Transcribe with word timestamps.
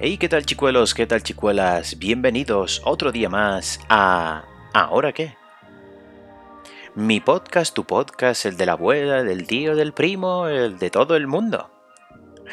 Hey, 0.00 0.16
¿qué 0.16 0.28
tal 0.28 0.46
chicuelos? 0.46 0.94
¿Qué 0.94 1.08
tal 1.08 1.24
chicuelas? 1.24 1.98
Bienvenidos 1.98 2.80
otro 2.84 3.10
día 3.10 3.28
más 3.28 3.80
a... 3.88 4.44
¿Ahora 4.72 5.12
qué? 5.12 5.34
Mi 6.94 7.18
podcast, 7.18 7.74
tu 7.74 7.82
podcast, 7.82 8.46
el 8.46 8.56
de 8.56 8.66
la 8.66 8.72
abuela, 8.74 9.24
del 9.24 9.48
tío, 9.48 9.74
del 9.74 9.92
primo, 9.92 10.46
el 10.46 10.78
de 10.78 10.90
todo 10.90 11.16
el 11.16 11.26
mundo. 11.26 11.68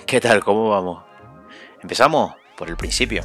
¿Qué 0.07 0.19
tal? 0.19 0.43
¿Cómo 0.43 0.69
vamos? 0.71 1.03
Empezamos 1.83 2.33
por 2.57 2.67
el 2.67 2.77
principio. 2.77 3.21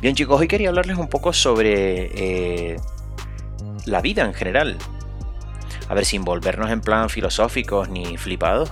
Bien 0.00 0.14
chicos, 0.14 0.40
hoy 0.40 0.46
quería 0.46 0.68
hablarles 0.68 0.98
un 0.98 1.08
poco 1.08 1.32
sobre 1.32 2.12
eh, 2.14 2.76
la 3.86 4.00
vida 4.00 4.24
en 4.24 4.34
general. 4.34 4.78
A 5.88 5.94
ver, 5.94 6.04
sin 6.04 6.24
volvernos 6.24 6.70
en 6.70 6.80
plan 6.80 7.10
filosóficos 7.10 7.88
ni 7.88 8.16
flipados. 8.18 8.70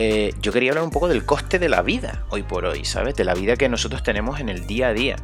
Eh, 0.00 0.32
yo 0.40 0.52
quería 0.52 0.70
hablar 0.70 0.84
un 0.84 0.92
poco 0.92 1.08
del 1.08 1.26
coste 1.26 1.58
de 1.58 1.68
la 1.68 1.82
vida 1.82 2.22
hoy 2.30 2.44
por 2.44 2.64
hoy, 2.64 2.84
¿sabes? 2.84 3.16
De 3.16 3.24
la 3.24 3.34
vida 3.34 3.56
que 3.56 3.68
nosotros 3.68 4.04
tenemos 4.04 4.38
en 4.38 4.48
el 4.48 4.64
día 4.64 4.88
a 4.88 4.92
día. 4.92 5.16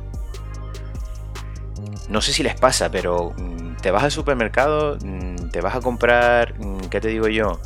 No 2.09 2.21
sé 2.21 2.33
si 2.33 2.43
les 2.43 2.57
pasa, 2.57 2.91
pero 2.91 3.33
mm, 3.39 3.77
te 3.77 3.93
vas 3.93 4.03
al 4.03 4.11
supermercado, 4.11 4.99
mm, 5.01 5.51
te 5.53 5.61
vas 5.61 5.77
a 5.77 5.81
comprar, 5.81 6.59
mm, 6.59 6.89
¿qué 6.91 7.01
te 7.01 7.07
digo 7.07 7.29
yo? 7.29 7.61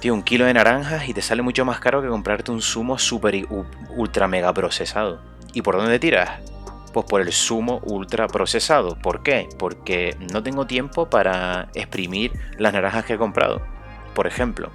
Tío, 0.00 0.14
un 0.14 0.24
kilo 0.24 0.46
de 0.46 0.54
naranjas 0.54 1.08
y 1.08 1.14
te 1.14 1.22
sale 1.22 1.42
mucho 1.42 1.64
más 1.64 1.78
caro 1.78 2.02
que 2.02 2.08
comprarte 2.08 2.50
un 2.50 2.60
zumo 2.60 2.98
super 2.98 3.46
ultra 3.90 4.26
mega 4.26 4.52
procesado. 4.52 5.20
¿Y 5.52 5.62
por 5.62 5.76
dónde 5.76 6.00
tiras? 6.00 6.40
Pues 6.92 7.06
por 7.06 7.20
el 7.20 7.32
zumo 7.32 7.78
ultra 7.84 8.26
procesado. 8.26 8.98
¿Por 8.98 9.22
qué? 9.22 9.48
Porque 9.60 10.16
no 10.32 10.42
tengo 10.42 10.66
tiempo 10.66 11.08
para 11.08 11.68
exprimir 11.74 12.32
las 12.58 12.72
naranjas 12.72 13.04
que 13.04 13.14
he 13.14 13.18
comprado. 13.18 13.62
Por 14.12 14.26
ejemplo. 14.26 14.72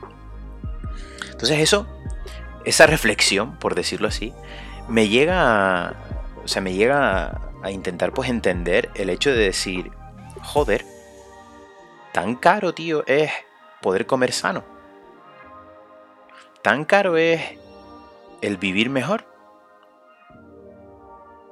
Entonces 1.41 1.59
eso, 1.59 1.87
esa 2.65 2.85
reflexión, 2.85 3.57
por 3.57 3.73
decirlo 3.73 4.07
así, 4.07 4.31
me 4.87 5.07
llega 5.07 5.87
a, 5.87 5.93
o 6.43 6.47
sea, 6.47 6.61
me 6.61 6.73
llega 6.73 7.41
a, 7.63 7.71
intentar 7.71 8.13
pues 8.13 8.29
entender 8.29 8.91
el 8.93 9.09
hecho 9.09 9.31
de 9.31 9.45
decir, 9.45 9.91
joder, 10.43 10.85
tan 12.11 12.35
caro, 12.35 12.75
tío, 12.75 13.03
es 13.07 13.31
poder 13.81 14.05
comer 14.05 14.33
sano. 14.33 14.63
Tan 16.61 16.85
caro 16.85 17.17
es 17.17 17.41
el 18.43 18.57
vivir 18.57 18.91
mejor. 18.91 19.25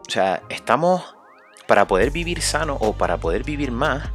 O 0.07 0.11
sea, 0.11 0.43
estamos 0.49 1.15
para 1.65 1.87
poder 1.87 2.11
vivir 2.11 2.43
sano 2.43 2.77
o 2.79 2.93
para 2.93 3.17
poder 3.17 3.43
vivir 3.43 3.71
más, 3.71 4.11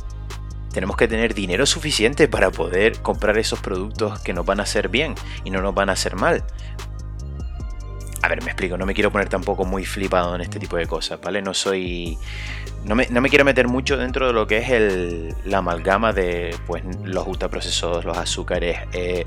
tenemos 0.75 0.97
que 0.97 1.09
tener 1.09 1.35
dinero 1.35 1.65
suficiente 1.65 2.29
para 2.29 2.51
poder 2.51 3.01
comprar 3.01 3.39
esos 3.39 3.61
productos 3.61 4.19
que 4.21 4.35
nos 4.35 4.45
van 4.45 4.61
a 4.61 4.65
hacer 4.65 4.89
bien 4.89 5.15
y 5.45 5.51
no 5.51 5.63
nos 5.63 5.73
van 5.73 5.89
a 5.89 5.93
hacer 5.93 6.17
mal. 6.17 6.45
A 8.21 8.29
ver, 8.29 8.43
me 8.43 8.49
explico, 8.49 8.77
no 8.77 8.85
me 8.85 8.95
quiero 8.95 9.13
poner 9.13 9.29
tampoco 9.29 9.65
muy 9.65 9.85
flipado 9.85 10.35
en 10.35 10.41
este 10.41 10.59
tipo 10.59 10.77
de 10.77 10.87
cosas, 10.87 11.21
¿vale? 11.21 11.43
No 11.43 11.55
soy... 11.55 12.19
No 12.85 12.95
me, 12.95 13.07
quiero 13.31 13.45
meter 13.45 13.69
mucho 13.69 13.97
dentro 13.97 14.27
de 14.27 14.33
lo 14.35 14.47
que 14.47 14.59
es 14.59 14.69
el, 14.69 15.35
la 15.45 15.59
amalgama 15.59 16.13
de 16.13 16.55
pues, 16.67 16.83
los 17.05 17.27
ultraprocesados, 17.27 18.05
los 18.05 18.19
azúcares, 18.19 18.81
eh, 18.93 19.25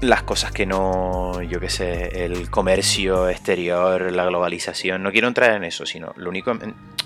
las 0.00 0.22
cosas 0.22 0.50
que 0.50 0.66
no, 0.66 1.42
yo 1.42 1.60
qué 1.60 1.70
sé, 1.70 2.24
el 2.24 2.50
comercio 2.50 3.28
exterior, 3.28 4.10
la 4.10 4.24
globalización. 4.24 5.02
No 5.02 5.12
quiero 5.12 5.28
entrar 5.28 5.54
en 5.54 5.64
eso, 5.64 5.86
sino 5.86 6.12
lo 6.16 6.30
único, 6.30 6.56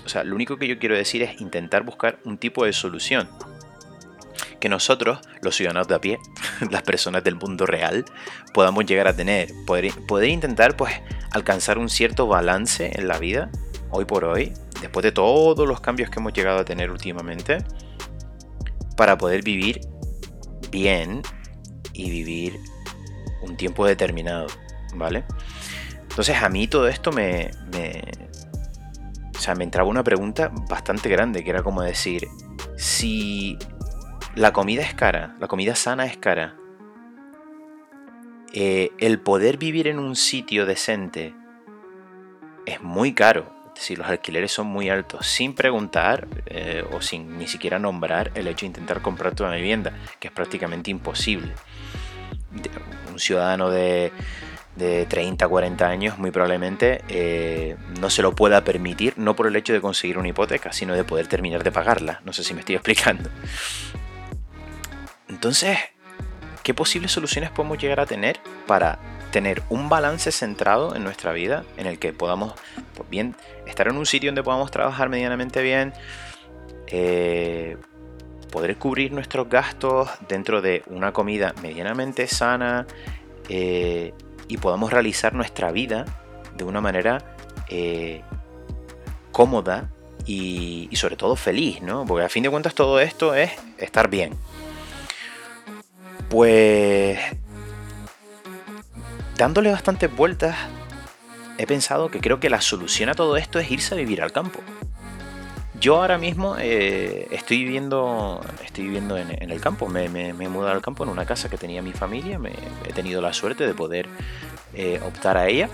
o 0.05 0.09
sea, 0.09 0.23
lo 0.23 0.35
único 0.35 0.57
que 0.57 0.67
yo 0.67 0.79
quiero 0.79 0.95
decir 0.95 1.23
es 1.23 1.39
intentar 1.41 1.83
buscar 1.83 2.19
un 2.25 2.37
tipo 2.37 2.65
de 2.65 2.73
solución 2.73 3.29
que 4.59 4.69
nosotros, 4.69 5.19
los 5.41 5.57
ciudadanos 5.57 5.89
de 5.89 5.95
a 5.95 5.99
pie, 5.99 6.19
las 6.71 6.83
personas 6.83 7.21
del 7.23 7.35
mundo 7.35 7.65
real, 7.65 8.05
podamos 8.53 8.85
llegar 8.85 9.09
a 9.09 9.13
tener. 9.13 9.49
Poder, 9.67 9.91
poder 10.07 10.29
intentar, 10.29 10.77
pues, 10.77 10.93
alcanzar 11.31 11.77
un 11.77 11.89
cierto 11.89 12.27
balance 12.27 12.91
en 12.95 13.09
la 13.09 13.19
vida, 13.19 13.51
hoy 13.89 14.05
por 14.05 14.23
hoy, 14.23 14.53
después 14.79 15.03
de 15.03 15.11
todos 15.11 15.67
los 15.67 15.81
cambios 15.81 16.09
que 16.09 16.19
hemos 16.19 16.31
llegado 16.31 16.59
a 16.59 16.63
tener 16.63 16.91
últimamente, 16.91 17.57
para 18.95 19.17
poder 19.17 19.43
vivir 19.43 19.81
bien 20.71 21.23
y 21.91 22.09
vivir 22.09 22.57
un 23.41 23.57
tiempo 23.57 23.85
determinado, 23.85 24.47
¿vale? 24.95 25.25
Entonces 26.03 26.37
a 26.41 26.47
mí 26.47 26.67
todo 26.67 26.87
esto 26.87 27.11
me, 27.11 27.51
sea, 29.43 29.55
me 29.55 29.63
entraba 29.63 29.89
una 29.89 30.03
pregunta 30.03 30.51
bastante 30.69 31.09
grande, 31.09 31.43
que 31.43 31.49
era 31.49 31.63
como 31.63 31.81
decir, 31.81 32.27
si 32.77 33.57
la 34.35 34.53
comida 34.53 34.81
es 34.83 34.93
cara, 34.93 35.35
la 35.39 35.47
comida 35.47 35.75
sana 35.75 36.05
es 36.05 36.17
cara, 36.17 36.55
eh, 38.53 38.91
el 38.99 39.19
poder 39.19 39.57
vivir 39.57 39.87
en 39.87 39.99
un 39.99 40.15
sitio 40.15 40.65
decente 40.65 41.33
es 42.65 42.81
muy 42.81 43.13
caro, 43.13 43.51
es 43.69 43.81
decir, 43.81 43.97
los 43.97 44.07
alquileres 44.07 44.51
son 44.51 44.67
muy 44.67 44.89
altos, 44.89 45.25
sin 45.27 45.55
preguntar 45.55 46.27
eh, 46.45 46.85
o 46.91 47.01
sin 47.01 47.37
ni 47.37 47.47
siquiera 47.47 47.79
nombrar 47.79 48.31
el 48.35 48.47
hecho 48.47 48.61
de 48.61 48.67
intentar 48.67 49.01
comprarte 49.01 49.43
una 49.43 49.55
vivienda, 49.55 49.93
que 50.19 50.27
es 50.27 50.33
prácticamente 50.33 50.89
imposible. 50.89 51.53
Un 53.11 53.19
ciudadano 53.19 53.69
de, 53.69 54.11
de 54.75 55.05
30, 55.05 55.47
40 55.47 55.87
años 55.87 56.17
muy 56.17 56.31
probablemente 56.31 57.03
eh, 57.07 57.75
no 57.99 58.09
se 58.09 58.21
lo 58.21 58.33
pueda 58.33 58.63
permitir, 58.63 59.13
no 59.17 59.35
por 59.35 59.47
el 59.47 59.55
hecho 59.55 59.73
de 59.73 59.81
conseguir 59.81 60.17
una 60.17 60.29
hipoteca, 60.29 60.73
sino 60.73 60.95
de 60.95 61.03
poder 61.03 61.27
terminar 61.27 61.63
de 61.63 61.71
pagarla. 61.71 62.21
No 62.25 62.33
sé 62.33 62.43
si 62.43 62.53
me 62.53 62.61
estoy 62.61 62.75
explicando. 62.75 63.29
Entonces, 65.29 65.77
¿qué 66.63 66.73
posibles 66.73 67.11
soluciones 67.11 67.51
podemos 67.51 67.77
llegar 67.77 67.99
a 67.99 68.05
tener 68.05 68.39
para 68.67 68.99
tener 69.31 69.63
un 69.69 69.89
balance 69.89 70.31
centrado 70.31 70.95
en 70.95 71.03
nuestra 71.03 71.31
vida 71.33 71.63
en 71.77 71.87
el 71.87 71.97
que 71.97 72.13
podamos, 72.13 72.53
pues 72.95 73.09
bien, 73.09 73.35
estar 73.65 73.87
en 73.87 73.97
un 73.97 74.05
sitio 74.05 74.29
donde 74.29 74.43
podamos 74.43 74.69
trabajar 74.69 75.09
medianamente 75.09 75.63
bien, 75.63 75.91
eh, 76.87 77.77
poder 78.51 78.77
cubrir 78.77 79.11
nuestros 79.11 79.49
gastos 79.49 80.07
dentro 80.29 80.61
de 80.61 80.83
una 80.85 81.11
comida 81.11 81.55
medianamente 81.63 82.27
sana 82.27 82.85
eh, 83.49 84.13
y 84.47 84.57
podamos 84.57 84.91
realizar 84.91 85.33
nuestra 85.33 85.71
vida 85.71 86.05
de 86.55 86.63
una 86.63 86.81
manera 86.81 87.35
eh, 87.69 88.21
cómoda 89.31 89.89
y, 90.25 90.87
y, 90.91 90.95
sobre 90.95 91.15
todo 91.15 91.35
feliz, 91.35 91.81
¿no? 91.81 92.05
Porque 92.05 92.25
a 92.25 92.29
fin 92.29 92.43
de 92.43 92.49
cuentas 92.49 92.75
todo 92.75 92.99
esto 92.99 93.35
es 93.35 93.51
estar 93.77 94.09
bien. 94.09 94.33
Pues 96.29 97.19
dándole 99.37 99.71
bastantes 99.71 100.15
vueltas, 100.15 100.55
he 101.57 101.67
pensado 101.67 102.09
que 102.09 102.19
creo 102.19 102.39
que 102.39 102.49
la 102.49 102.61
solución 102.61 103.09
a 103.09 103.13
todo 103.13 103.37
esto 103.37 103.59
es 103.59 103.69
irse 103.71 103.95
a 103.95 103.97
vivir 103.97 104.21
al 104.21 104.31
campo. 104.31 104.59
Yo 105.83 105.97
ahora 105.97 106.17
mismo 106.17 106.55
eh, 106.57 107.27
estoy 107.31 107.65
viviendo, 107.65 108.39
estoy 108.63 108.85
viviendo 108.85 109.17
en, 109.17 109.51
el 109.51 109.59
campo, 109.59 109.89
me, 109.89 110.07
me, 110.07 110.29
he 110.29 110.47
mudado 110.47 110.71
al 110.71 110.81
campo 110.81 111.03
en 111.03 111.09
una 111.09 111.25
casa 111.25 111.49
que 111.49 111.57
tenía 111.57 111.81
mi 111.81 111.91
familia, 111.91 112.39
me, 112.39 112.53
he 112.87 112.93
tenido 112.93 113.21
la 113.21 113.33
suerte 113.33 113.67
de 113.67 113.73
poder 113.73 114.07
eh, 114.73 115.01
optar 115.05 115.35
a 115.35 115.49
ella 115.49 115.67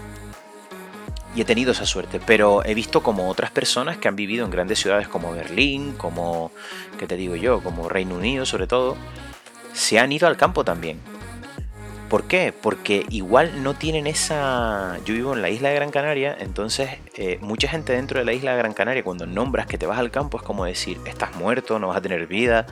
y 1.35 1.41
he 1.41 1.45
tenido 1.45 1.73
esa 1.73 1.85
suerte, 1.85 2.19
pero 2.25 2.65
he 2.65 2.73
visto 2.73 3.03
como 3.03 3.29
otras 3.29 3.51
personas 3.51 3.97
que 3.97 4.07
han 4.07 4.15
vivido 4.15 4.45
en 4.45 4.49
grandes 4.49 4.79
ciudades 4.79 5.07
como 5.07 5.31
Berlín, 5.31 5.93
como, 5.95 6.51
¿qué 6.97 7.05
te 7.05 7.15
digo 7.15 7.35
yo?, 7.35 7.61
como 7.61 7.87
Reino 7.87 8.15
Unido 8.15 8.47
sobre 8.47 8.65
todo, 8.65 8.97
se 9.73 9.99
han 9.99 10.11
ido 10.11 10.27
al 10.27 10.37
campo 10.37 10.65
también. 10.65 10.99
¿Por 12.09 12.23
qué? 12.23 12.51
Porque 12.59 13.05
igual 13.09 13.61
no 13.61 13.75
tienen 13.75 14.07
esa... 14.07 14.97
Yo 15.05 15.13
vivo 15.13 15.35
en 15.35 15.43
la 15.43 15.51
isla 15.51 15.69
de 15.69 15.75
Gran 15.75 15.91
Canaria, 15.91 16.35
entonces 16.39 16.89
eh, 17.13 17.37
mucha 17.39 17.67
gente 17.67 17.93
dentro 17.93 18.17
de 18.17 18.25
la 18.25 18.33
isla 18.33 18.51
de 18.51 18.57
Gran 18.57 18.73
Canaria, 18.73 19.03
cuando 19.03 19.27
nombras 19.27 19.67
que 19.67 19.77
te 19.77 19.85
vas 19.85 19.99
al 19.99 20.09
campo, 20.09 20.37
es 20.37 20.43
como 20.43 20.65
decir, 20.65 20.97
estás 21.05 21.35
muerto, 21.35 21.77
no 21.77 21.89
vas 21.89 21.97
a 21.97 22.01
tener 22.01 22.25
vida. 22.25 22.65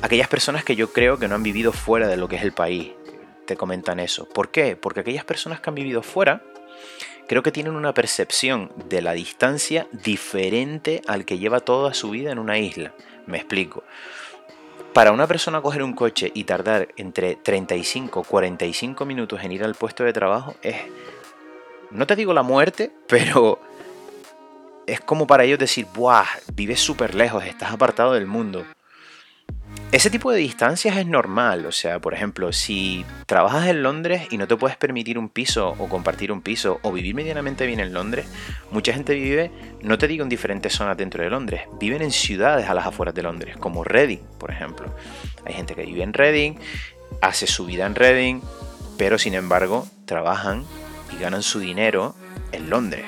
Aquellas 0.00 0.28
personas 0.28 0.64
que 0.64 0.76
yo 0.76 0.94
creo 0.94 1.18
que 1.18 1.28
no 1.28 1.34
han 1.34 1.42
vivido 1.42 1.72
fuera 1.72 2.08
de 2.08 2.16
lo 2.16 2.26
que 2.26 2.36
es 2.36 2.42
el 2.42 2.52
país, 2.52 2.92
te 3.44 3.56
comentan 3.56 4.00
eso. 4.00 4.26
¿Por 4.26 4.50
qué? 4.50 4.76
Porque 4.76 5.00
aquellas 5.00 5.24
personas 5.24 5.60
que 5.60 5.68
han 5.68 5.74
vivido 5.74 6.02
fuera, 6.02 6.42
creo 7.28 7.42
que 7.42 7.52
tienen 7.52 7.76
una 7.76 7.92
percepción 7.92 8.72
de 8.88 9.02
la 9.02 9.12
distancia 9.12 9.88
diferente 9.92 11.02
al 11.06 11.26
que 11.26 11.38
lleva 11.38 11.60
toda 11.60 11.92
su 11.92 12.08
vida 12.08 12.32
en 12.32 12.38
una 12.38 12.58
isla. 12.58 12.94
Me 13.26 13.36
explico. 13.36 13.84
Para 14.92 15.12
una 15.12 15.28
persona 15.28 15.62
coger 15.62 15.84
un 15.84 15.92
coche 15.92 16.32
y 16.34 16.44
tardar 16.44 16.88
entre 16.96 17.36
35 17.36 18.22
y 18.22 18.28
45 18.28 19.04
minutos 19.04 19.40
en 19.44 19.52
ir 19.52 19.62
al 19.62 19.76
puesto 19.76 20.02
de 20.02 20.12
trabajo 20.12 20.56
es, 20.62 20.76
no 21.92 22.08
te 22.08 22.16
digo 22.16 22.34
la 22.34 22.42
muerte, 22.42 22.90
pero 23.06 23.60
es 24.88 25.00
como 25.00 25.28
para 25.28 25.44
ellos 25.44 25.60
decir, 25.60 25.86
¡buah! 25.94 26.26
Vives 26.54 26.80
súper 26.80 27.14
lejos, 27.14 27.44
estás 27.44 27.72
apartado 27.72 28.14
del 28.14 28.26
mundo. 28.26 28.64
Ese 29.92 30.08
tipo 30.08 30.30
de 30.30 30.38
distancias 30.38 30.96
es 30.96 31.06
normal, 31.06 31.66
o 31.66 31.72
sea, 31.72 31.98
por 31.98 32.14
ejemplo, 32.14 32.52
si 32.52 33.04
trabajas 33.26 33.66
en 33.66 33.82
Londres 33.82 34.28
y 34.30 34.38
no 34.38 34.46
te 34.46 34.56
puedes 34.56 34.76
permitir 34.76 35.18
un 35.18 35.28
piso 35.28 35.74
o 35.78 35.88
compartir 35.88 36.30
un 36.30 36.42
piso 36.42 36.78
o 36.82 36.92
vivir 36.92 37.16
medianamente 37.16 37.66
bien 37.66 37.80
en 37.80 37.92
Londres, 37.92 38.26
mucha 38.70 38.92
gente 38.92 39.14
vive, 39.14 39.50
no 39.82 39.98
te 39.98 40.06
digo 40.06 40.22
en 40.22 40.28
diferentes 40.28 40.74
zonas 40.74 40.96
dentro 40.96 41.24
de 41.24 41.30
Londres, 41.30 41.62
viven 41.80 42.02
en 42.02 42.12
ciudades 42.12 42.68
a 42.68 42.74
las 42.74 42.86
afueras 42.86 43.16
de 43.16 43.24
Londres, 43.24 43.56
como 43.56 43.82
Reading, 43.82 44.20
por 44.38 44.52
ejemplo. 44.52 44.94
Hay 45.44 45.54
gente 45.54 45.74
que 45.74 45.84
vive 45.84 46.04
en 46.04 46.12
Reading, 46.12 46.54
hace 47.20 47.48
su 47.48 47.66
vida 47.66 47.84
en 47.84 47.96
Reading, 47.96 48.42
pero 48.96 49.18
sin 49.18 49.34
embargo 49.34 49.88
trabajan 50.04 50.62
y 51.12 51.20
ganan 51.20 51.42
su 51.42 51.58
dinero 51.58 52.14
en 52.52 52.70
Londres. 52.70 53.06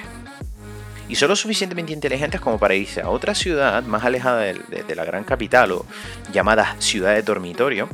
Y 1.12 1.14
son 1.14 1.28
lo 1.28 1.36
suficientemente 1.36 1.92
inteligentes 1.92 2.40
como 2.40 2.58
para 2.58 2.74
irse 2.74 3.02
a 3.02 3.10
otra 3.10 3.34
ciudad 3.34 3.82
más 3.82 4.02
alejada 4.02 4.40
de, 4.40 4.94
la 4.96 5.04
gran 5.04 5.24
capital 5.24 5.72
o 5.72 5.84
llamada 6.32 6.74
ciudad 6.78 7.12
de 7.12 7.20
dormitorio, 7.20 7.86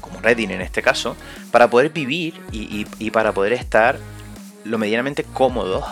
como 0.00 0.18
Reading 0.18 0.48
en 0.48 0.62
este 0.62 0.80
caso, 0.80 1.14
para 1.50 1.68
poder 1.68 1.90
vivir 1.90 2.40
y, 2.50 3.10
para 3.10 3.32
poder 3.32 3.52
estar 3.52 3.98
lo 4.64 4.78
medianamente 4.78 5.24
cómodos 5.24 5.84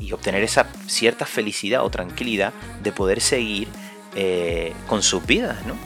y 0.00 0.10
obtener 0.10 0.42
esa 0.42 0.66
cierta 0.88 1.24
felicidad 1.24 1.84
o 1.84 1.88
tranquilidad 1.88 2.52
de 2.82 2.90
poder 2.90 3.20
seguir 3.20 3.68
eh, 4.16 4.72
con 4.88 5.04
sus 5.04 5.24
vidas, 5.24 5.64
¿no? 5.66 5.76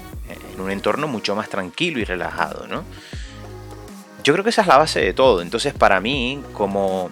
En 0.55 0.63
un 0.63 0.71
entorno 0.71 1.09
mucho 1.09 1.37
más 1.37 1.51
tranquilo 1.51 1.99
y 1.99 2.05
relajado, 2.05 2.67
¿no? 2.69 2.85
Yo 4.23 4.33
creo 4.33 4.45
que 4.45 4.49
esa 4.49 4.63
es 4.63 4.69
la 4.69 4.79
base 4.79 5.01
de 5.01 5.13
todo. 5.13 5.43
Entonces, 5.43 5.75
para 5.75 6.01
mí, 6.01 6.43
como 6.55 7.11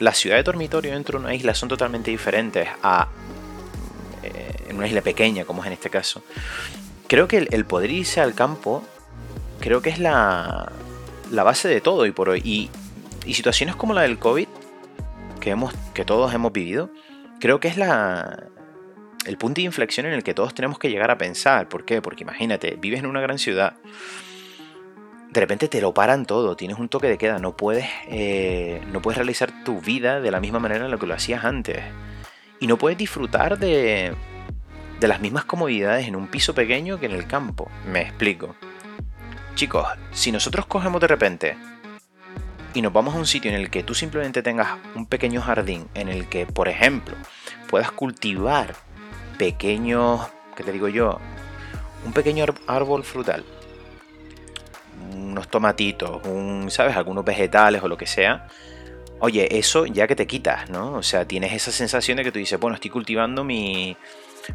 la 0.00 0.12
ciudad 0.12 0.36
de 0.36 0.42
dormitorio 0.42 0.92
dentro 0.92 1.18
de 1.18 1.24
una 1.24 1.34
isla 1.34 1.54
son 1.54 1.68
totalmente 1.68 2.10
diferentes 2.10 2.68
a 2.82 3.08
eh, 4.22 4.56
en 4.68 4.76
una 4.76 4.86
isla 4.86 5.02
pequeña, 5.02 5.44
como 5.44 5.62
es 5.62 5.68
en 5.68 5.74
este 5.74 5.90
caso, 5.90 6.22
creo 7.06 7.28
que 7.28 7.48
el, 7.50 7.64
poder 7.64 7.90
irse 7.90 8.20
al 8.20 8.34
campo, 8.34 8.82
creo 9.60 9.82
que 9.82 9.90
es 9.90 9.98
la, 9.98 10.72
la 11.30 11.42
base 11.42 11.68
de 11.68 11.80
todo 11.80 12.06
y 12.06 12.12
por 12.12 12.28
hoy. 12.28 12.40
Y, 12.44 12.70
y 13.26 13.34
situaciones 13.34 13.76
como 13.76 13.94
la 13.94 14.02
del 14.02 14.18
COVID, 14.18 14.48
que, 15.40 15.50
hemos, 15.50 15.74
que 15.94 16.04
todos 16.04 16.32
hemos 16.34 16.52
vivido, 16.52 16.90
creo 17.38 17.60
que 17.60 17.68
es 17.68 17.76
la, 17.76 18.44
el 19.26 19.36
punto 19.36 19.60
de 19.60 19.66
inflexión 19.66 20.06
en 20.06 20.12
el 20.12 20.22
que 20.22 20.34
todos 20.34 20.54
tenemos 20.54 20.78
que 20.78 20.88
llegar 20.88 21.10
a 21.10 21.18
pensar. 21.18 21.68
¿Por 21.68 21.84
qué? 21.84 22.00
Porque 22.00 22.22
imagínate, 22.22 22.76
vives 22.80 23.00
en 23.00 23.06
una 23.06 23.20
gran 23.20 23.38
ciudad, 23.38 23.74
de 25.30 25.40
repente 25.40 25.68
te 25.68 25.80
lo 25.80 25.94
paran 25.94 26.26
todo, 26.26 26.56
tienes 26.56 26.78
un 26.78 26.88
toque 26.88 27.08
de 27.08 27.18
queda, 27.18 27.38
no 27.38 27.56
puedes, 27.56 27.86
eh, 28.08 28.82
no 28.92 29.00
puedes 29.00 29.16
realizar 29.16 29.64
tu 29.64 29.80
vida 29.80 30.20
de 30.20 30.30
la 30.30 30.40
misma 30.40 30.58
manera 30.58 30.84
en 30.84 30.90
la 30.90 30.98
que 30.98 31.06
lo 31.06 31.14
hacías 31.14 31.44
antes. 31.44 31.78
Y 32.58 32.66
no 32.66 32.76
puedes 32.76 32.98
disfrutar 32.98 33.58
de, 33.58 34.14
de 34.98 35.08
las 35.08 35.20
mismas 35.20 35.44
comodidades 35.44 36.08
en 36.08 36.16
un 36.16 36.26
piso 36.26 36.54
pequeño 36.54 36.98
que 36.98 37.06
en 37.06 37.12
el 37.12 37.26
campo. 37.26 37.70
Me 37.86 38.02
explico. 38.02 38.56
Chicos, 39.54 39.86
si 40.12 40.32
nosotros 40.32 40.66
cogemos 40.66 41.00
de 41.00 41.06
repente 41.06 41.56
y 42.74 42.82
nos 42.82 42.92
vamos 42.92 43.14
a 43.14 43.18
un 43.18 43.26
sitio 43.26 43.50
en 43.50 43.56
el 43.56 43.70
que 43.70 43.82
tú 43.82 43.94
simplemente 43.94 44.42
tengas 44.42 44.78
un 44.94 45.06
pequeño 45.06 45.40
jardín 45.40 45.86
en 45.94 46.08
el 46.08 46.28
que, 46.28 46.46
por 46.46 46.68
ejemplo, 46.68 47.14
puedas 47.68 47.92
cultivar 47.92 48.74
pequeños, 49.38 50.26
¿qué 50.56 50.64
te 50.64 50.72
digo 50.72 50.88
yo? 50.88 51.18
Un 52.04 52.12
pequeño 52.12 52.46
árbol 52.66 53.04
frutal, 53.04 53.44
unos 55.30 55.48
tomatitos, 55.48 56.26
un, 56.26 56.70
¿sabes? 56.70 56.96
Algunos 56.96 57.24
vegetales 57.24 57.82
o 57.82 57.88
lo 57.88 57.96
que 57.96 58.06
sea. 58.06 58.46
Oye, 59.20 59.58
eso 59.58 59.86
ya 59.86 60.06
que 60.06 60.16
te 60.16 60.26
quitas, 60.26 60.70
¿no? 60.70 60.94
O 60.94 61.02
sea, 61.02 61.26
tienes 61.26 61.52
esa 61.52 61.70
sensación 61.72 62.16
de 62.16 62.24
que 62.24 62.32
tú 62.32 62.38
dices, 62.38 62.58
bueno, 62.58 62.74
estoy 62.74 62.90
cultivando 62.90 63.44
mi, 63.44 63.96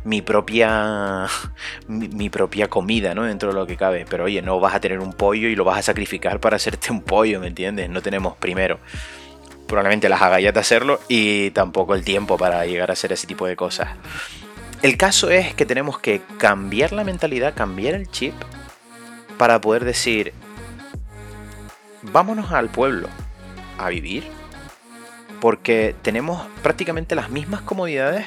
mi 0.03 0.21
propia 0.21 1.27
mi, 1.87 2.29
propia 2.29 2.67
comida, 2.67 3.13
¿no? 3.13 3.23
Dentro 3.23 3.49
de 3.49 3.55
lo 3.55 3.67
que 3.67 3.77
cabe. 3.77 4.05
Pero 4.09 4.25
oye, 4.25 4.41
no 4.41 4.59
vas 4.59 4.75
a 4.75 4.79
tener 4.79 4.99
un 4.99 5.13
pollo 5.13 5.47
y 5.47 5.55
lo 5.55 5.63
vas 5.63 5.79
a 5.79 5.81
sacrificar 5.83 6.39
para 6.39 6.55
hacerte 6.57 6.91
un 6.91 7.01
pollo, 7.01 7.39
¿me 7.39 7.47
entiendes? 7.47 7.89
No 7.89 8.01
tenemos 8.01 8.35
primero 8.37 8.79
probablemente 9.67 10.09
las 10.09 10.21
agallas 10.21 10.53
de 10.53 10.59
hacerlo 10.59 10.99
y 11.07 11.49
tampoco 11.51 11.95
el 11.95 12.03
tiempo 12.03 12.37
para 12.37 12.65
llegar 12.67 12.91
a 12.91 12.93
hacer 12.93 13.11
ese 13.11 13.25
tipo 13.27 13.47
de 13.47 13.55
cosas. 13.55 13.89
El 14.81 14.97
caso 14.97 15.31
es 15.31 15.55
que 15.55 15.65
tenemos 15.65 15.97
que 15.97 16.21
cambiar 16.37 16.91
la 16.91 17.03
mentalidad, 17.03 17.55
cambiar 17.55 17.95
el 17.95 18.09
chip 18.11 18.35
para 19.37 19.59
poder 19.59 19.83
decir, 19.83 20.33
vámonos 22.11 22.51
al 22.51 22.69
pueblo 22.69 23.09
a 23.77 23.89
vivir, 23.89 24.25
porque 25.41 25.95
tenemos 26.01 26.45
prácticamente 26.63 27.15
las 27.15 27.29
mismas 27.29 27.61
comodidades 27.61 28.25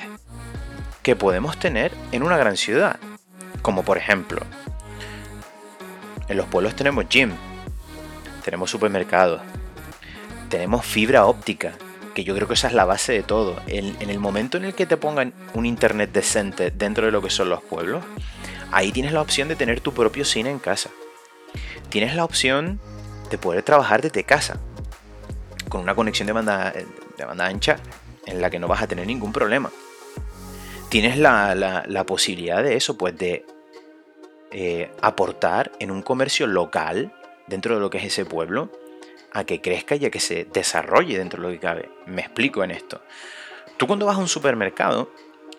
que 1.02 1.16
podemos 1.16 1.58
tener 1.58 1.92
en 2.12 2.22
una 2.22 2.36
gran 2.36 2.56
ciudad, 2.56 2.98
como 3.62 3.82
por 3.82 3.98
ejemplo, 3.98 4.40
en 6.28 6.36
los 6.36 6.46
pueblos 6.46 6.76
tenemos 6.76 7.06
gym, 7.08 7.32
tenemos 8.44 8.70
supermercados, 8.70 9.40
tenemos 10.50 10.84
fibra 10.84 11.24
óptica, 11.26 11.72
que 12.14 12.24
yo 12.24 12.34
creo 12.34 12.48
que 12.48 12.54
esa 12.54 12.68
es 12.68 12.74
la 12.74 12.84
base 12.84 13.12
de 13.12 13.22
todo. 13.22 13.60
En, 13.66 14.10
el 14.10 14.18
momento 14.18 14.58
en 14.58 14.64
el 14.64 14.74
que 14.74 14.86
te 14.86 14.96
pongan 14.96 15.32
un 15.54 15.66
internet 15.66 16.10
decente 16.12 16.70
dentro 16.70 17.06
de 17.06 17.12
lo 17.12 17.22
que 17.22 17.30
son 17.30 17.48
los 17.48 17.62
pueblos, 17.62 18.04
ahí 18.72 18.92
tienes 18.92 19.12
la 19.12 19.22
opción 19.22 19.48
de 19.48 19.56
tener 19.56 19.80
tu 19.80 19.94
propio 19.94 20.24
cine 20.24 20.50
en 20.50 20.58
casa. 20.58 20.90
Tienes 21.88 22.14
la 22.14 22.24
opción 22.24 22.80
de 23.30 23.38
poder 23.38 23.62
trabajar 23.62 24.02
desde 24.02 24.24
casa, 24.24 24.58
con 25.68 25.80
una 25.80 25.94
conexión 25.94 26.26
de 26.26 26.32
banda, 26.32 26.72
de 26.72 27.24
banda 27.24 27.46
ancha 27.46 27.76
en 28.26 28.40
la 28.40 28.50
que 28.50 28.58
no 28.58 28.68
vas 28.68 28.82
a 28.82 28.86
tener 28.86 29.06
ningún 29.06 29.32
problema. 29.32 29.70
Tienes 30.88 31.18
la, 31.18 32.04
posibilidad 32.06 32.62
de 32.62 32.76
eso, 32.76 32.96
pues 32.96 33.16
de 33.16 33.44
eh, 34.50 34.90
aportar 35.02 35.72
en 35.80 35.90
un 35.90 36.02
comercio 36.02 36.46
local 36.46 37.12
dentro 37.46 37.74
de 37.74 37.80
lo 37.80 37.90
que 37.90 37.98
es 37.98 38.04
ese 38.04 38.24
pueblo 38.24 38.70
a 39.32 39.44
que 39.44 39.60
crezca 39.60 39.96
y 39.96 40.06
a 40.06 40.10
que 40.10 40.20
se 40.20 40.46
desarrolle 40.46 41.18
dentro 41.18 41.42
de 41.42 41.48
lo 41.48 41.52
que 41.52 41.60
cabe. 41.60 41.90
Me 42.06 42.22
explico 42.22 42.64
en 42.64 42.70
esto. 42.70 43.02
Tú 43.76 43.86
cuando 43.86 44.06
vas 44.06 44.16
a 44.16 44.20
un 44.20 44.28
supermercado 44.28 45.10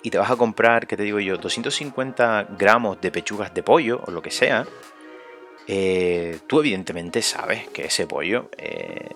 y 0.02 0.10
te 0.10 0.18
vas 0.18 0.32
a 0.32 0.36
comprar, 0.36 0.88
¿qué 0.88 0.98
te 0.98 1.04
digo 1.04 1.20
yo? 1.20 1.38
250 1.38 2.48
gramos 2.58 3.00
de 3.00 3.12
pechugas 3.12 3.54
de 3.54 3.62
pollo 3.62 4.02
o 4.06 4.12
lo 4.12 4.22
que 4.22 4.32
sea, 4.32 4.66
eh, 5.72 6.40
tú 6.48 6.62
evidentemente 6.62 7.22
sabes 7.22 7.68
que 7.68 7.86
ese 7.86 8.08
pollo 8.08 8.50
eh, 8.58 9.08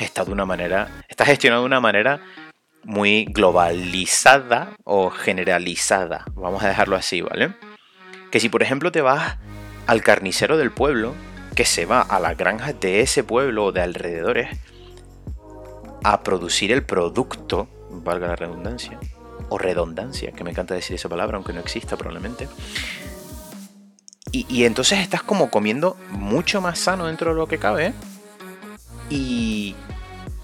está 0.00 0.22
de 0.26 0.32
una 0.32 0.44
manera, 0.44 1.02
está 1.08 1.24
gestionado 1.24 1.62
de 1.62 1.66
una 1.66 1.80
manera 1.80 2.20
muy 2.84 3.24
globalizada 3.24 4.76
o 4.84 5.08
generalizada. 5.08 6.26
Vamos 6.34 6.62
a 6.62 6.68
dejarlo 6.68 6.94
así, 6.94 7.22
¿vale? 7.22 7.54
Que 8.30 8.38
si 8.38 8.50
por 8.50 8.62
ejemplo 8.62 8.92
te 8.92 9.00
vas 9.00 9.38
al 9.86 10.02
carnicero 10.02 10.58
del 10.58 10.72
pueblo 10.72 11.14
que 11.56 11.64
se 11.64 11.86
va 11.86 12.02
a 12.02 12.20
las 12.20 12.36
granjas 12.36 12.78
de 12.78 13.00
ese 13.00 13.24
pueblo 13.24 13.64
o 13.64 13.72
de 13.72 13.80
alrededores 13.80 14.58
a 16.04 16.22
producir 16.22 16.70
el 16.70 16.84
producto, 16.84 17.66
valga 17.88 18.28
la 18.28 18.36
redundancia, 18.36 19.00
o 19.48 19.56
redundancia, 19.56 20.32
que 20.32 20.44
me 20.44 20.50
encanta 20.50 20.74
decir 20.74 20.96
esa 20.96 21.08
palabra, 21.08 21.38
aunque 21.38 21.54
no 21.54 21.60
exista 21.60 21.96
probablemente. 21.96 22.46
Y, 24.30 24.64
entonces 24.64 24.98
estás 24.98 25.22
como 25.22 25.50
comiendo 25.50 25.96
mucho 26.10 26.60
más 26.60 26.78
sano 26.78 27.06
dentro 27.06 27.30
de 27.30 27.36
lo 27.36 27.46
que 27.46 27.58
cabe. 27.58 27.94
Y, 29.10 29.74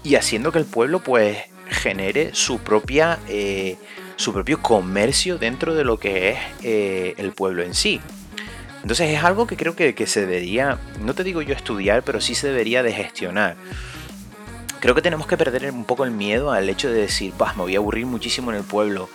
y 0.03 0.15
haciendo 0.15 0.51
que 0.51 0.59
el 0.59 0.65
pueblo 0.65 1.03
pues 1.03 1.37
genere 1.69 2.31
su 2.33 2.59
propia 2.59 3.19
eh, 3.27 3.77
su 4.15 4.33
propio 4.33 4.61
comercio 4.61 5.37
dentro 5.37 5.75
de 5.75 5.83
lo 5.83 5.99
que 5.99 6.29
es 6.29 6.39
eh, 6.63 7.13
el 7.17 7.31
pueblo 7.31 7.63
en 7.63 7.73
sí. 7.73 7.99
Entonces 8.81 9.09
es 9.09 9.23
algo 9.23 9.47
que 9.47 9.57
creo 9.57 9.75
que, 9.75 9.93
se 10.07 10.21
debería, 10.21 10.77
no 11.01 11.15
te 11.15 11.23
digo 11.23 11.41
yo 11.41 11.55
estudiar, 11.55 12.03
pero 12.03 12.21
sí 12.21 12.35
se 12.35 12.47
debería 12.47 12.83
de 12.83 12.93
gestionar. 12.93 13.55
Creo 14.79 14.93
que 14.93 15.01
tenemos 15.01 15.25
que 15.25 15.37
perder 15.37 15.71
un 15.71 15.85
poco 15.85 16.05
el 16.05 16.11
miedo 16.11 16.51
al 16.51 16.69
hecho 16.69 16.89
de 16.89 17.01
decir, 17.01 17.33
me 17.55 17.63
voy 17.63 17.75
a 17.75 17.79
aburrir 17.79 18.05
muchísimo 18.05 18.51
en 18.51 18.57
el 18.57 18.63
pueblo. 18.63 19.09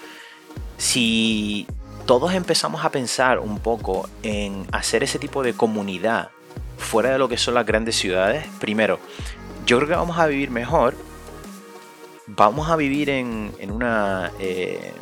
Si 0.77 1.69
todos 2.07 2.35
empezamos 2.35 2.85
a 2.85 2.91
pensar 2.91 3.39
un 3.39 3.59
poco 3.59 4.09
en 4.23 4.67
hacer 4.73 5.03
ese 5.03 5.19
tipo 5.19 5.43
de 5.43 5.55
comunidad 5.55 6.31
fuera 6.77 7.11
de 7.11 7.19
lo 7.19 7.29
que 7.29 7.37
son 7.37 7.55
las 7.55 7.67
grandes 7.67 7.97
ciudades, 7.97 8.47
primero, 8.59 8.99
yo 9.67 9.77
creo 9.77 9.89
que 9.89 9.95
vamos 9.95 10.19
a 10.19 10.27
vivir 10.27 10.51
mejor, 10.51 10.95
vamos 12.27 12.69
a 12.71 12.77
vivir 12.77 13.11
en, 13.11 13.53
una... 13.71 14.33
Eh, 14.39 14.93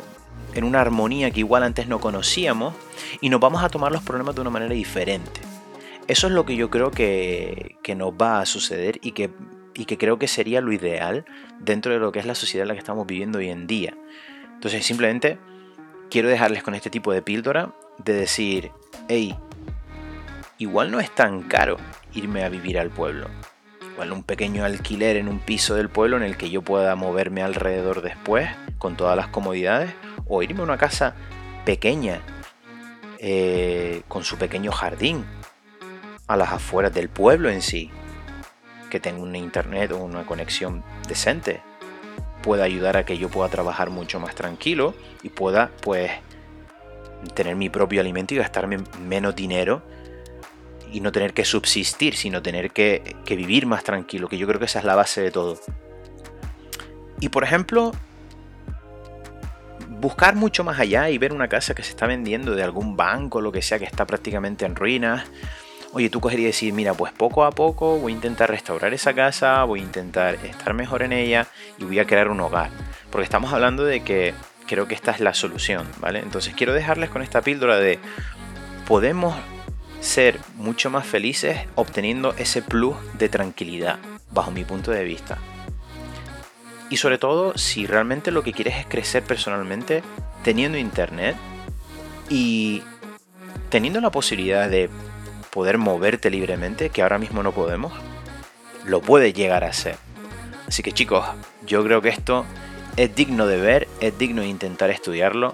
en 0.55 0.63
una 0.63 0.81
armonía 0.81 1.29
que 1.29 1.41
igual 1.41 1.61
antes 1.61 1.87
no 1.87 1.99
conocíamos 1.99 2.73
y 3.21 3.29
nos 3.29 3.39
vamos 3.39 3.63
a 3.63 3.69
tomar 3.69 3.91
los 3.91 4.01
problemas 4.01 4.33
de 4.33 4.41
una 4.41 4.49
manera 4.49 4.73
diferente. 4.73 5.41
Eso 6.07 6.25
es 6.25 6.33
lo 6.33 6.43
que 6.43 6.55
yo 6.55 6.71
creo 6.71 6.89
que, 6.89 7.77
nos 7.95 8.13
va 8.13 8.39
a 8.39 8.45
suceder 8.47 8.99
y 9.03 9.11
que, 9.11 9.29
y 9.75 9.85
que 9.85 9.97
creo 9.97 10.17
que 10.17 10.27
sería 10.27 10.59
lo 10.59 10.71
ideal 10.71 11.25
dentro 11.59 11.93
de 11.93 11.99
lo 11.99 12.11
que 12.11 12.19
es 12.19 12.25
la 12.25 12.33
sociedad 12.33 12.63
en 12.63 12.69
la 12.69 12.73
que 12.73 12.79
estamos 12.79 13.05
viviendo 13.05 13.37
hoy 13.37 13.49
en 13.49 13.67
día. 13.67 13.95
Entonces 14.55 14.85
simplemente 14.85 15.37
quiero 16.09 16.29
dejarles 16.29 16.63
con 16.63 16.75
este 16.75 16.89
tipo 16.89 17.11
de 17.11 17.21
píldora 17.21 17.71
de 17.97 18.13
decir, 18.13 18.71
hey, 19.07 19.37
igual 20.57 20.91
no 20.91 20.99
es 20.99 21.13
tan 21.13 21.43
caro 21.43 21.77
irme 22.13 22.43
a 22.43 22.49
vivir 22.49 22.79
al 22.79 22.89
pueblo. 22.89 23.27
Igual 23.93 24.11
un 24.11 24.23
pequeño 24.23 24.63
alquiler 24.65 25.17
en 25.17 25.27
un 25.27 25.39
piso 25.39 25.75
del 25.75 25.89
pueblo 25.89 26.17
en 26.17 26.23
el 26.23 26.37
que 26.37 26.49
yo 26.49 26.61
pueda 26.61 26.95
moverme 26.95 27.43
alrededor 27.43 28.01
después 28.01 28.49
con 28.77 28.95
todas 28.95 29.15
las 29.15 29.27
comodidades 29.27 29.93
o 30.25 30.41
irme 30.41 30.61
a 30.61 30.63
una 30.63 30.77
casa 30.77 31.15
pequeña 31.65 32.21
eh, 33.19 34.01
con 34.07 34.23
su 34.23 34.37
pequeño 34.37 34.71
jardín 34.71 35.25
a 36.27 36.37
las 36.37 36.53
afueras 36.53 36.93
del 36.93 37.09
pueblo 37.09 37.49
en 37.49 37.61
sí, 37.61 37.91
que 38.89 38.99
tenga 38.99 39.21
un 39.21 39.35
internet 39.35 39.91
o 39.91 39.97
una 39.97 40.25
conexión 40.25 40.83
decente, 41.07 41.61
pueda 42.41 42.63
ayudar 42.63 42.97
a 42.97 43.05
que 43.05 43.17
yo 43.17 43.29
pueda 43.29 43.49
trabajar 43.49 43.89
mucho 43.89 44.19
más 44.19 44.35
tranquilo 44.35 44.93
y 45.23 45.29
pueda 45.29 45.71
pues 45.81 46.11
tener 47.33 47.55
mi 47.55 47.69
propio 47.69 48.01
alimento 48.01 48.33
y 48.33 48.37
gastarme 48.37 48.77
menos 49.01 49.35
dinero 49.35 49.81
y 50.91 51.01
no 51.01 51.11
tener 51.11 51.33
que 51.33 51.45
subsistir, 51.45 52.15
sino 52.15 52.41
tener 52.41 52.71
que, 52.71 53.15
que 53.25 53.35
vivir 53.35 53.65
más 53.65 53.83
tranquilo, 53.83 54.27
que 54.27 54.37
yo 54.37 54.47
creo 54.47 54.59
que 54.59 54.65
esa 54.65 54.79
es 54.79 54.85
la 54.85 54.95
base 54.95 55.21
de 55.21 55.31
todo. 55.31 55.59
Y 57.19 57.29
por 57.29 57.43
ejemplo, 57.43 57.91
buscar 59.99 60.35
mucho 60.35 60.63
más 60.63 60.79
allá 60.79 61.09
y 61.09 61.17
ver 61.17 61.33
una 61.33 61.47
casa 61.47 61.75
que 61.75 61.83
se 61.83 61.91
está 61.91 62.07
vendiendo 62.07 62.55
de 62.55 62.63
algún 62.63 62.95
banco, 62.95 63.41
lo 63.41 63.51
que 63.51 63.61
sea, 63.61 63.77
que 63.79 63.85
está 63.85 64.05
prácticamente 64.05 64.65
en 64.65 64.75
ruinas. 64.75 65.25
Oye, 65.91 66.11
tú 66.11 66.21
cogerías 66.21 66.43
y 66.43 66.47
decir, 66.47 66.73
mira, 66.73 66.93
pues 66.93 67.11
poco 67.11 67.43
a 67.43 67.51
poco 67.51 67.97
voy 67.97 68.11
a 68.11 68.15
intentar 68.15 68.51
restaurar 68.51 68.93
esa 68.93 69.15
casa, 69.15 69.63
voy 69.63 69.79
a 69.79 69.83
intentar 69.83 70.35
estar 70.35 70.75
mejor 70.75 71.01
en 71.01 71.13
ella 71.13 71.47
y 71.79 71.83
voy 71.83 71.97
a 71.97 72.05
crear 72.05 72.29
un 72.29 72.39
hogar. 72.41 72.69
Porque 73.09 73.23
estamos 73.23 73.51
hablando 73.53 73.83
de 73.83 74.01
que 74.01 74.35
creo 74.67 74.87
que 74.87 74.93
esta 74.93 75.11
es 75.11 75.19
la 75.19 75.33
solución, 75.33 75.87
¿vale? 75.99 76.19
Entonces 76.19 76.53
quiero 76.55 76.73
dejarles 76.73 77.09
con 77.09 77.23
esta 77.23 77.41
píldora 77.41 77.77
de 77.77 77.97
podemos 78.87 79.35
ser 79.99 80.39
mucho 80.57 80.91
más 80.91 81.07
felices 81.07 81.61
obteniendo 81.73 82.35
ese 82.37 82.61
plus 82.61 82.95
de 83.17 83.27
tranquilidad, 83.29 83.97
bajo 84.31 84.51
mi 84.51 84.63
punto 84.65 84.91
de 84.91 85.03
vista. 85.03 85.39
Y 86.91 86.97
sobre 86.97 87.17
todo, 87.17 87.57
si 87.57 87.87
realmente 87.87 88.29
lo 88.29 88.43
que 88.43 88.53
quieres 88.53 88.77
es 88.77 88.85
crecer 88.85 89.23
personalmente, 89.23 90.03
teniendo 90.43 90.77
internet 90.77 91.35
y 92.29 92.83
teniendo 93.69 94.01
la 94.01 94.11
posibilidad 94.11 94.69
de 94.69 94.89
poder 95.51 95.77
moverte 95.77 96.29
libremente, 96.29 96.89
que 96.89 97.01
ahora 97.01 97.17
mismo 97.17 97.43
no 97.43 97.51
podemos, 97.51 97.93
lo 98.85 99.01
puedes 99.01 99.33
llegar 99.33 99.63
a 99.63 99.69
hacer. 99.69 99.97
Así 100.67 100.83
que 100.83 100.91
chicos, 100.91 101.25
yo 101.65 101.83
creo 101.83 102.01
que 102.01 102.09
esto 102.09 102.45
es 102.95 103.15
digno 103.15 103.47
de 103.47 103.57
ver, 103.57 103.87
es 103.99 104.17
digno 104.17 104.41
de 104.41 104.47
intentar 104.47 104.89
estudiarlo 104.89 105.53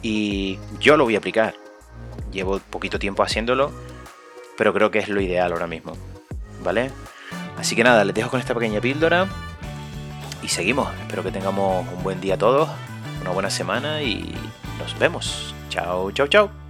y 0.00 0.58
yo 0.80 0.96
lo 0.96 1.04
voy 1.04 1.14
a 1.14 1.18
aplicar. 1.18 1.54
Llevo 2.32 2.58
poquito 2.58 2.98
tiempo 2.98 3.22
haciéndolo, 3.22 3.72
pero 4.56 4.72
creo 4.72 4.90
que 4.90 4.98
es 4.98 5.08
lo 5.08 5.20
ideal 5.20 5.52
ahora 5.52 5.66
mismo. 5.66 5.92
¿Vale? 6.62 6.90
Así 7.58 7.76
que 7.76 7.84
nada, 7.84 8.04
les 8.04 8.14
dejo 8.14 8.30
con 8.30 8.40
esta 8.40 8.54
pequeña 8.54 8.80
píldora 8.80 9.28
y 10.42 10.48
seguimos. 10.48 10.88
Espero 11.00 11.22
que 11.22 11.30
tengamos 11.30 11.86
un 11.92 12.02
buen 12.02 12.20
día 12.20 12.36
todos, 12.36 12.68
una 13.20 13.30
buena 13.30 13.50
semana 13.50 14.02
y 14.02 14.34
nos 14.78 14.98
vemos. 14.98 15.54
Chao, 15.68 16.10
chao, 16.12 16.26
chao. 16.26 16.61